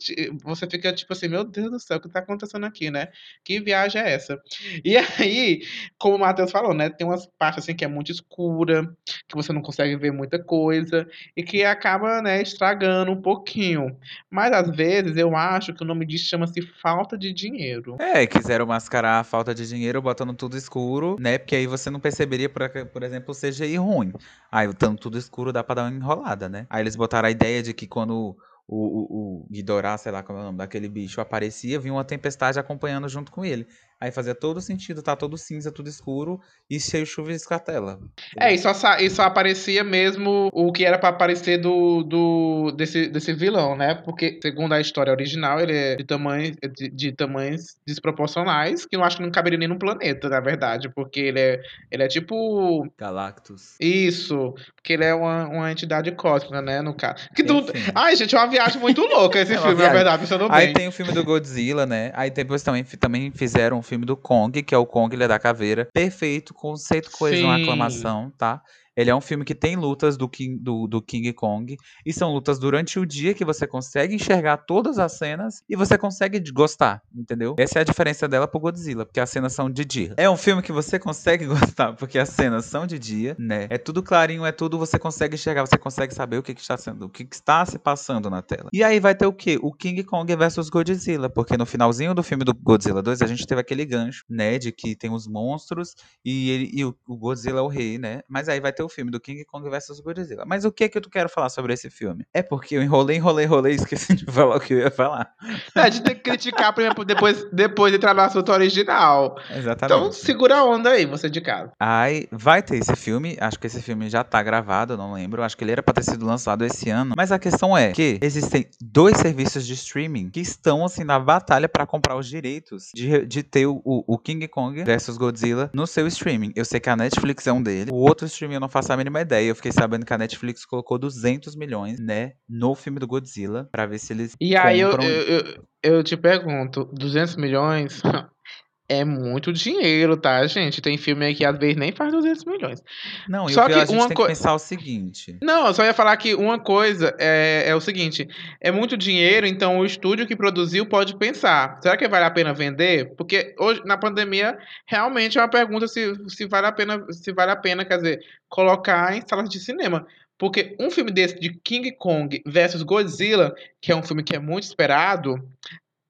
[0.44, 3.08] Você fica tipo assim, meu Deus do céu, o que tá acontecendo aqui, né?
[3.42, 4.38] Que viagem é essa?
[4.84, 5.62] E aí,
[5.96, 6.90] como o Matheus falou, né?
[6.90, 8.94] Tem umas partes assim que é muito escura,
[9.26, 13.96] que você não consegue ver muita coisa e que acaba, né, estragando um pouquinho.
[14.30, 17.96] Mas às vezes eu acho que o nome disso chama-se falta de dinheiro.
[17.98, 21.38] É, quiseram mascarar a falta de dinheiro botando tudo escuro escuro, né?
[21.38, 24.12] Porque aí você não perceberia, por, por exemplo, o CGI ruim.
[24.50, 26.66] Aí, tanto tudo escuro dá pra dar uma enrolada, né?
[26.68, 30.38] Aí eles botaram a ideia de que quando o, o, o Ghidorah, sei lá como
[30.38, 33.66] é o nome daquele bicho, aparecia, vinha uma tempestade acompanhando junto com ele.
[34.00, 37.98] Aí fazia todo sentido, tá todo cinza, tudo escuro e cheio de chuvisco a tela.
[38.38, 43.08] É, e só, e só aparecia mesmo o que era pra aparecer do, do desse,
[43.08, 43.94] desse vilão, né?
[43.94, 49.02] Porque, segundo a história original, ele é de tamanhos, de, de tamanhos desproporcionais, que eu
[49.04, 50.88] acho que não caberia nem no planeta, na verdade.
[50.88, 52.86] Porque ele é, ele é tipo.
[52.98, 53.74] Galactus.
[53.80, 54.54] Isso.
[54.76, 56.82] Porque ele é uma, uma entidade cósmica, né?
[56.82, 57.28] No caso.
[57.34, 57.72] Que Enfim.
[57.94, 59.94] Ai, gente, é uma viagem muito louca esse É filme, na viagem.
[59.94, 60.74] verdade, pensando Aí bem.
[60.74, 62.10] tem o filme do Godzilla, né?
[62.14, 65.88] Aí depois também, também fizeram filme do Kong, que é o Kong, Ilha da Caveira.
[65.92, 67.62] Perfeito, conceito, coesão, Sim.
[67.62, 68.62] aclamação, tá?
[68.96, 71.76] Ele é um filme que tem lutas do King, do, do King Kong.
[72.04, 75.98] E são lutas durante o dia que você consegue enxergar todas as cenas e você
[75.98, 77.56] consegue gostar, entendeu?
[77.58, 80.14] Essa é a diferença dela pro Godzilla, porque as cenas são de dia.
[80.16, 83.66] É um filme que você consegue gostar, porque as cenas são de dia, né?
[83.70, 86.76] É tudo clarinho, é tudo, você consegue enxergar, você consegue saber o que, que está
[86.76, 88.68] sendo, o que, que está se passando na tela.
[88.72, 89.58] E aí vai ter o quê?
[89.60, 93.46] O King Kong versus Godzilla, porque no finalzinho do filme do Godzilla 2, a gente
[93.46, 94.58] teve aquele gancho, né?
[94.58, 98.22] De que tem os monstros e, ele, e o, o Godzilla é o rei, né?
[98.28, 100.44] Mas aí vai ter o filme do King Kong versus Godzilla.
[100.46, 102.26] Mas o que que eu quero falar sobre esse filme?
[102.32, 105.32] É porque eu enrolei, enrolei, enrolei e esqueci de falar o que eu ia falar.
[105.74, 109.36] É, a gente tem que criticar primeiro, depois, depois de entrar no assunto original.
[109.50, 109.98] Exatamente.
[109.98, 111.72] Então, segura a onda aí, você de casa.
[111.78, 115.56] Aí vai ter esse filme, acho que esse filme já tá gravado, não lembro, acho
[115.56, 117.14] que ele era pra ter sido lançado esse ano.
[117.16, 121.68] Mas a questão é que existem dois serviços de streaming que estão assim na batalha
[121.68, 126.06] pra comprar os direitos de, de ter o, o King Kong versus Godzilla no seu
[126.06, 126.52] streaming.
[126.54, 128.96] Eu sei que a Netflix é um deles, o outro streaming eu não faço a
[128.96, 129.48] mínima ideia.
[129.48, 133.86] Eu fiquei sabendo que a Netflix colocou 200 milhões, né, no filme do Godzilla, pra
[133.86, 138.02] ver se eles E aí eu, eu, eu, eu te pergunto, 200 milhões
[138.88, 140.80] é muito dinheiro, tá, gente?
[140.82, 142.82] Tem filme aí que às vezes nem faz 200 milhões.
[143.28, 145.36] Não, e Só o pior, que a gente uma tem coi- que pensar o seguinte.
[145.42, 148.28] Não, eu só ia falar que uma coisa é, é o seguinte:
[148.60, 151.78] é muito dinheiro, então o estúdio que produziu pode pensar.
[151.82, 153.14] Será que vale a pena vender?
[153.16, 157.52] Porque hoje, na pandemia, realmente é uma pergunta se, se vale a pena, se vale
[157.52, 160.06] a pena, quer dizer, colocar em salas de cinema.
[160.36, 164.38] Porque um filme desse de King Kong versus Godzilla, que é um filme que é
[164.38, 165.36] muito esperado,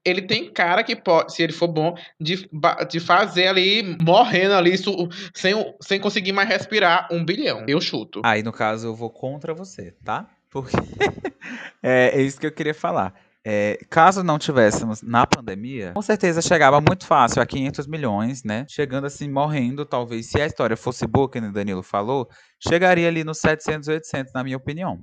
[0.04, 2.48] ele tem cara que pode, se ele for bom, de,
[2.90, 7.64] de fazer ali, morrendo ali, su- sem, sem conseguir mais respirar, um bilhão.
[7.66, 8.20] Eu chuto.
[8.24, 10.28] Aí, no caso, eu vou contra você, tá?
[10.50, 10.76] Porque
[11.82, 13.14] é, é isso que eu queria falar.
[13.46, 18.64] É, caso não tivéssemos na pandemia, com certeza chegava muito fácil a 500 milhões, né?
[18.66, 22.26] Chegando assim, morrendo, talvez, se a história fosse boa, que o Danilo falou,
[22.58, 24.98] chegaria ali nos 700, 800, na minha opinião.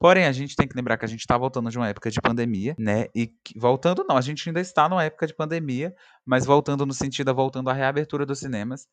[0.00, 2.20] Porém, a gente tem que lembrar que a gente está voltando de uma época de
[2.22, 3.06] pandemia, né?
[3.14, 5.94] E que- voltando, não, a gente ainda está numa época de pandemia,
[6.26, 8.88] mas voltando no sentido, voltando à reabertura dos cinemas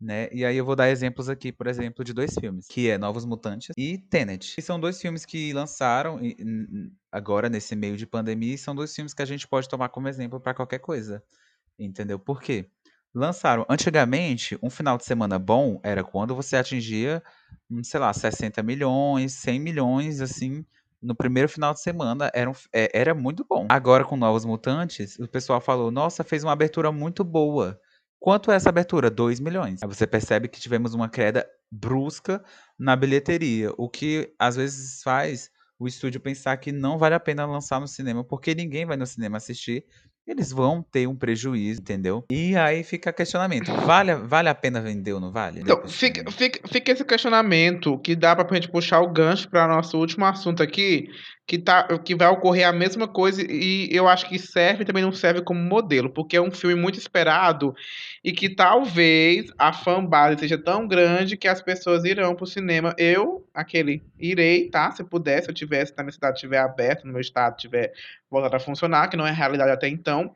[0.00, 0.28] né?
[0.32, 3.24] E aí eu vou dar exemplos aqui, por exemplo, de dois filmes, que é Novos
[3.24, 4.54] Mutantes e Tenet.
[4.54, 6.20] Que são dois filmes que lançaram
[7.10, 10.08] agora nesse meio de pandemia e são dois filmes que a gente pode tomar como
[10.08, 11.22] exemplo para qualquer coisa.
[11.78, 12.18] Entendeu?
[12.18, 12.70] Por quê?
[13.16, 17.22] Lançaram antigamente, um final de semana bom era quando você atingia,
[17.70, 20.66] hum, sei lá, 60 milhões, 100 milhões assim,
[21.00, 23.66] no primeiro final de semana era, um é- era muito bom.
[23.70, 27.80] Agora com Novos Mutantes, o pessoal falou: "Nossa, fez uma abertura muito boa".
[28.20, 29.08] Quanto é essa abertura?
[29.10, 29.82] 2 milhões.
[29.82, 32.44] Aí você percebe que tivemos uma queda brusca
[32.78, 37.46] na bilheteria, o que às vezes faz o estúdio pensar que não vale a pena
[37.46, 39.84] lançar no cinema, porque ninguém vai no cinema assistir,
[40.26, 42.24] eles vão ter um prejuízo, entendeu?
[42.30, 45.60] E aí fica questionamento, vale, a- vale a pena vender ou não vale?
[45.60, 49.98] Então, fica, fica, fica esse questionamento que dá pra gente puxar o gancho para nosso
[49.98, 51.08] último assunto aqui,
[51.46, 55.04] que, tá, que vai ocorrer a mesma coisa e eu acho que serve e também
[55.04, 57.72] não serve como modelo, porque é um filme muito esperado
[58.26, 62.92] e que talvez a fanbase seja tão grande que as pessoas irão pro cinema.
[62.98, 64.90] Eu, aquele, irei, tá?
[64.90, 67.92] Se puder, se eu tivesse, na minha cidade estiver aberto, no meu estado tiver
[68.28, 70.34] voltado a funcionar, que não é realidade até então,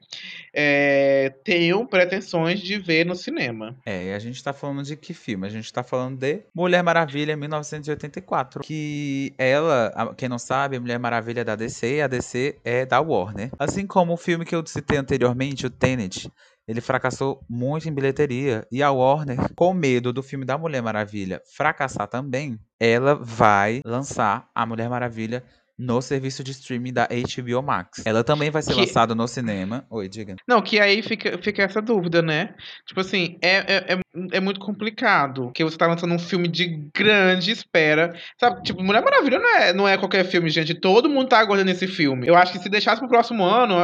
[0.55, 3.77] é, tenho pretensões de ver no cinema.
[3.85, 5.45] É, e a gente tá falando de que filme?
[5.47, 8.63] A gente tá falando de Mulher Maravilha 1984.
[8.63, 13.51] Que ela, quem não sabe, Mulher Maravilha é da DC a DC é da Warner.
[13.59, 16.31] Assim como o filme que eu citei anteriormente, o Tenet,
[16.67, 18.67] ele fracassou muito em bilheteria.
[18.71, 24.49] E a Warner, com medo do filme da Mulher Maravilha fracassar também, ela vai lançar
[24.55, 25.45] a Mulher Maravilha
[25.81, 28.03] no serviço de streaming da HBO Max.
[28.05, 29.87] Ela também vai ser Que- lançada no cinema.
[29.89, 30.37] Oi, diga.
[30.47, 32.55] Não, que aí fica, fica essa dúvida, né?
[32.87, 34.01] Tipo assim, é, é, é,
[34.33, 35.45] é muito complicado.
[35.45, 38.15] Porque você tá lançando um filme de grande espera.
[38.39, 40.75] Sabe, tipo, Mulher Maravilha não é, não é qualquer filme, gente.
[40.75, 42.27] Todo mundo tá aguardando esse filme.
[42.27, 43.77] Eu acho que se deixasse pro próximo ano,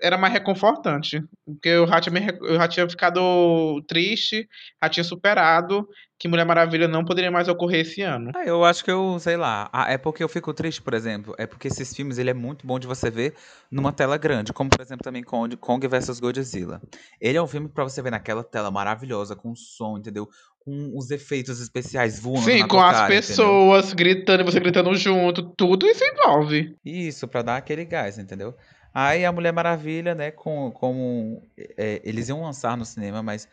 [0.00, 1.22] era mais reconfortante.
[1.44, 4.48] Porque eu já tinha, eu já tinha ficado triste,
[4.82, 5.86] já tinha superado.
[6.18, 8.30] Que Mulher Maravilha não poderia mais ocorrer esse ano.
[8.34, 9.68] Ah, eu acho que eu, sei lá.
[9.72, 11.34] Ah, é porque eu fico triste, por exemplo.
[11.38, 13.34] É porque esses filmes ele é muito bom de você ver
[13.70, 16.80] numa tela grande, como por exemplo também Kong, Kong vs Godzilla.
[17.20, 20.28] Ele é um filme pra você ver naquela tela maravilhosa, com som, entendeu?
[20.58, 23.28] Com os efeitos especiais voando Sim, na com as cara, entendeu?
[23.28, 26.76] pessoas gritando e você gritando junto, tudo isso envolve.
[26.84, 28.54] Isso, pra dar aquele gás, entendeu?
[28.92, 31.42] Aí a Mulher Maravilha, né, com, como
[31.76, 33.46] é, eles iam lançar no cinema, mas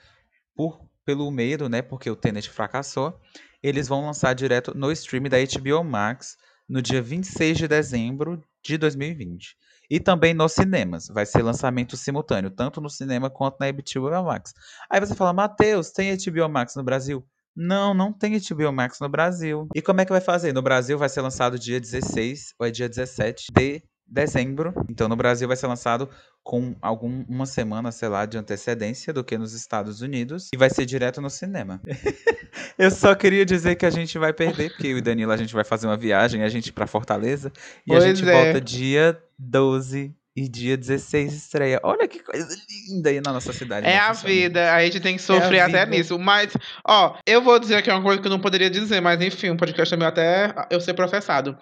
[0.55, 3.19] por, pelo medo, né, porque o Tenet fracassou,
[3.61, 6.37] eles vão lançar direto no stream da HBO Max
[6.67, 9.55] no dia 26 de dezembro de 2020.
[9.89, 11.07] E também nos cinemas.
[11.07, 14.53] Vai ser lançamento simultâneo, tanto no cinema quanto na HBO Max.
[14.89, 17.25] Aí você fala, Matheus, tem HBO Max no Brasil?
[17.55, 19.67] Não, não tem HBO Max no Brasil.
[19.75, 20.53] E como é que vai fazer?
[20.53, 24.73] No Brasil vai ser lançado dia 16 ou é dia 17 de dezembro.
[24.89, 26.09] Então no Brasil vai ser lançado
[26.43, 30.69] com algum uma semana, sei lá, de antecedência do que nos Estados Unidos e vai
[30.69, 31.81] ser direto no cinema.
[32.77, 35.53] Eu só queria dizer que a gente vai perder, porque eu e Danilo a gente
[35.53, 37.51] vai fazer uma viagem, a gente para Fortaleza
[37.85, 38.31] e Pois a gente é.
[38.31, 41.79] volta dia 12 e dia 16 estreia.
[41.83, 42.47] Olha que coisa
[42.89, 43.85] linda aí na nossa cidade.
[43.85, 44.35] É né, a funcionando.
[44.35, 46.17] vida, a gente tem que sofrer a até nisso.
[46.17, 46.53] Mas,
[46.87, 49.57] ó, eu vou dizer aqui uma coisa que eu não poderia dizer, mas enfim, um
[49.57, 51.57] podcast é meu até eu ser processado.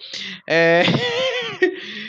[0.47, 0.83] É.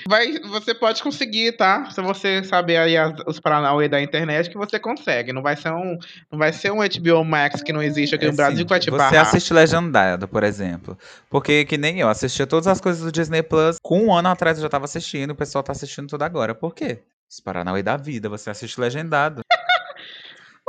[0.09, 1.91] Vai, você pode conseguir, tá?
[1.91, 5.33] Se você saber aí as- os paranauê da internet, que você consegue.
[5.33, 5.99] Não vai ser um,
[6.31, 8.81] não vai ser um HBO Max que não existe aqui É no Brasil que vai
[8.81, 9.23] te Você barrar.
[9.23, 10.97] assiste legendado, por exemplo.
[11.31, 13.77] Porque que nem eu, assistia todas as coisas do Disney Plus.
[13.83, 16.55] Com um ano atrás eu já tava assistindo, o pessoal tá assistindo tudo agora.
[16.55, 16.99] Por quê?
[17.31, 19.41] Os Paranauê da vida, você assiste legendado.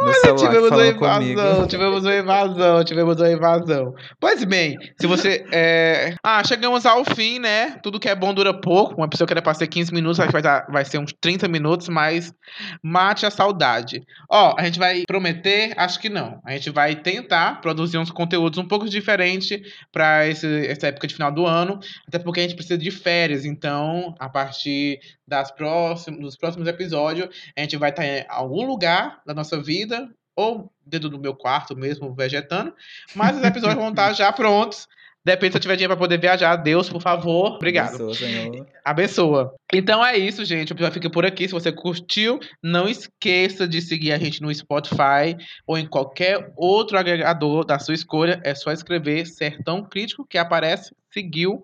[0.01, 1.31] No celular Tivemos uma falando comigo.
[1.39, 3.93] invasão, tivemos uma invasão, tivemos uma invasão.
[4.19, 5.45] Pois bem, se você.
[5.53, 7.77] é, Ah, chegamos ao fim, né?
[7.83, 8.95] Tudo que é bom dura pouco.
[8.95, 11.13] Uma pessoa que era pra ser 15 minutos, acho que vai, dar- vai ser uns
[11.21, 12.33] 30 minutos, mas
[12.81, 14.01] mate a saudade.
[14.29, 15.73] Ó, a gente vai prometer?
[15.77, 16.41] Acho que não.
[16.43, 19.59] A gente vai tentar produzir uns conteúdos um pouco diferentes
[19.91, 21.79] pra esse- essa época de final do ano.
[22.07, 23.45] Até porque a gente precisa de férias.
[23.45, 24.99] Então, a partir
[25.33, 30.07] das próximos, dos próximos episódios, a gente vai estar em algum lugar da nossa vida,
[30.35, 32.73] ou dentro do meu quarto mesmo, vegetando.
[33.15, 34.87] Mas os episódios vão estar já prontos.
[35.25, 36.57] Depende se eu tiver dinheiro pra poder viajar.
[36.57, 37.53] Deus, por favor.
[37.53, 37.95] Obrigado.
[37.95, 38.67] Abençoa, Senhor.
[38.83, 39.55] Abençoa.
[39.73, 40.71] Então é isso, gente.
[40.71, 41.47] O episódio fica por aqui.
[41.47, 46.97] Se você curtiu, não esqueça de seguir a gente no Spotify ou em qualquer outro
[46.97, 48.41] agregador da sua escolha.
[48.43, 51.63] É só escrever Sertão Crítico que aparece, seguiu.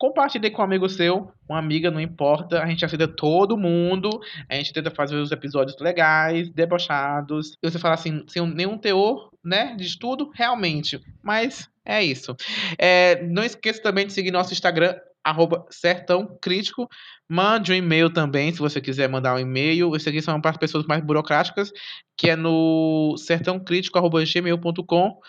[0.00, 2.62] Compartilhe com um amigo seu, uma amiga, não importa.
[2.62, 4.08] A gente aceita todo mundo.
[4.48, 7.52] A gente tenta fazer os episódios legais, debochados.
[7.62, 10.98] E você fala assim, sem nenhum teor, né, de estudo, realmente.
[11.22, 12.34] Mas é isso.
[12.78, 16.88] É, não esqueça também de seguir nosso Instagram, arroba Sertão Crítico.
[17.28, 19.94] Mande um e-mail também, se você quiser mandar um e-mail.
[19.94, 21.70] Esse aqui são para as pessoas mais burocráticas,
[22.16, 25.20] que é no sertãocrítico.gmail.com.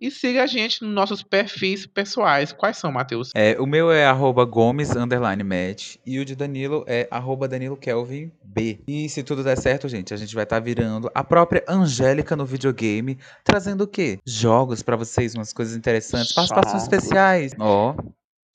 [0.00, 2.52] E siga a gente nos nossos perfis pessoais.
[2.52, 3.30] Quais são, Matheus?
[3.34, 7.76] É, o meu é arroba Gomes underline match e o de Danilo é arroba Danilo
[7.76, 8.78] Kelvin B.
[8.86, 12.46] E se tudo der certo, gente, a gente vai estar virando a própria Angélica no
[12.46, 14.18] videogame, trazendo o quê?
[14.24, 17.52] Jogos pra vocês, umas coisas interessantes, participações especiais.
[17.58, 17.96] Ó,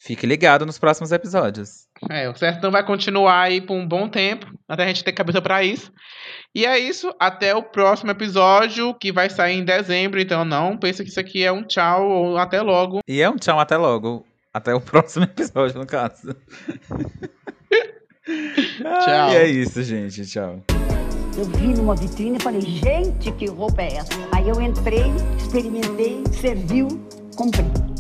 [0.04, 1.88] fique ligado nos próximos episódios.
[2.10, 5.42] É, o Sertão vai continuar aí por um bom tempo, até a gente ter cabeça
[5.42, 5.92] para isso.
[6.54, 10.20] E é isso, até o próximo episódio, que vai sair em dezembro.
[10.20, 13.00] Então não pense que isso aqui é um tchau ou até logo.
[13.08, 14.26] E é um tchau, até logo.
[14.54, 16.36] Até o próximo episódio, no caso.
[18.26, 19.32] Tchau.
[19.32, 20.26] E é isso, gente.
[20.26, 20.62] Tchau.
[21.38, 24.14] Eu vi numa vitrine e falei, gente, que roupa é essa?
[24.32, 26.88] Aí eu entrei, experimentei, serviu,
[27.36, 27.93] comprei.